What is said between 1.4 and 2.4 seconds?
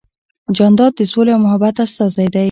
محبت استازی دی.